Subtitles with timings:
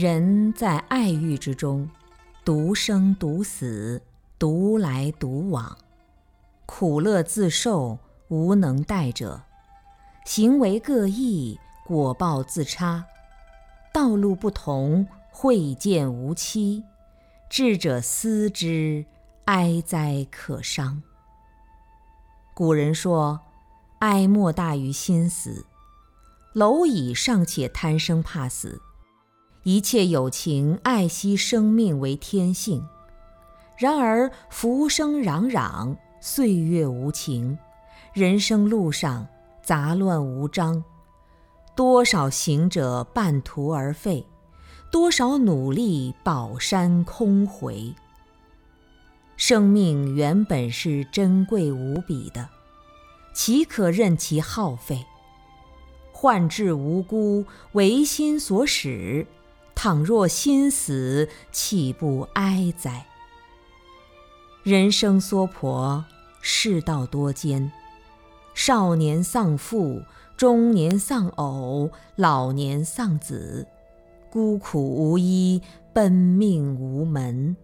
[0.00, 1.90] 人在爱欲之中，
[2.44, 4.00] 独生独死，
[4.38, 5.76] 独来独往，
[6.66, 9.42] 苦乐自受，无能代者。
[10.24, 13.04] 行为各异，果报自差。
[13.92, 16.84] 道路不同，会见无期。
[17.50, 19.04] 智者思之，
[19.46, 21.02] 哀哉可伤。
[22.54, 23.40] 古人说
[23.98, 25.66] ：“哀莫大于心死。”
[26.54, 28.80] 蝼蚁尚且贪生怕死，
[29.68, 32.88] 一切有情爱惜生命为天性。
[33.76, 37.58] 然而浮生攘攘，岁月无情，
[38.14, 39.28] 人生路上
[39.62, 40.82] 杂乱无章，
[41.76, 44.26] 多少行者半途而废，
[44.90, 47.94] 多少努力宝山空回。
[49.36, 52.48] 生命原本是珍贵无比的，
[53.34, 55.04] 岂可任其耗费？
[56.10, 59.26] 患至无辜，唯心所使。
[59.80, 63.06] 倘若心死，岂不哀哉？
[64.64, 66.04] 人生娑婆，
[66.40, 67.70] 世道多艰。
[68.54, 70.02] 少年丧父，
[70.36, 73.68] 中年丧偶，老年丧子，
[74.28, 75.62] 孤苦无依，
[75.92, 77.56] 奔命无门，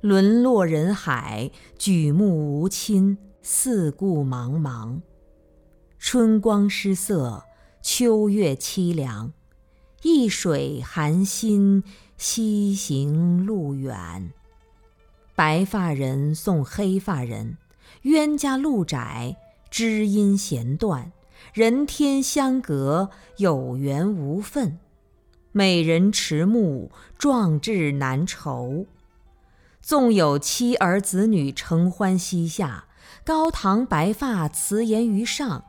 [0.00, 5.02] 沦落人海，举目无亲，四顾茫茫，
[5.98, 7.44] 春光失色。
[7.82, 9.32] 秋月凄凉，
[10.02, 11.82] 易水寒心，
[12.16, 14.32] 西行路远。
[15.34, 17.58] 白发人送黑发人，
[18.02, 19.36] 冤家路窄，
[19.70, 21.10] 知音弦断，
[21.52, 24.78] 人天相隔，有缘无分。
[25.50, 28.86] 美人迟暮，壮志难酬。
[29.80, 32.84] 纵有妻儿子女承欢膝下，
[33.24, 35.64] 高堂白发辞颜于上。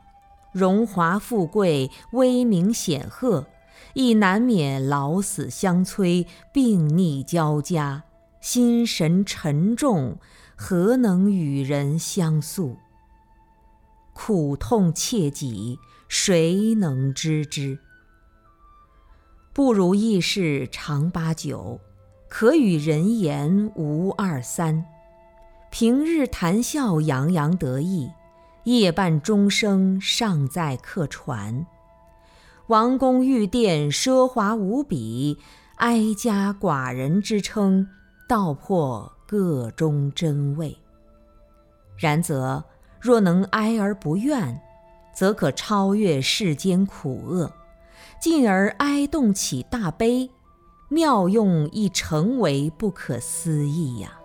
[0.52, 3.46] 荣华富贵，威名显赫，
[3.94, 8.04] 亦难免老死相催，病逆交加，
[8.40, 10.18] 心神沉重，
[10.56, 12.76] 何能与人相诉？
[14.12, 17.78] 苦痛切己，谁能知之？
[19.52, 21.80] 不如意事常八九，
[22.28, 24.84] 可与人言无二三。
[25.70, 28.10] 平日谈笑洋洋得意。
[28.64, 31.66] 夜半钟声尚在客船，
[32.70, 35.36] 王宫玉殿奢华无比，
[35.78, 37.88] 哀家寡人之称，
[38.28, 40.78] 道破个中真味。
[41.98, 42.62] 然则
[43.00, 44.62] 若能哀而不怨，
[45.12, 47.52] 则可超越世间苦厄，
[48.20, 50.30] 进而哀动起大悲，
[50.88, 54.19] 妙用亦成为不可思议呀。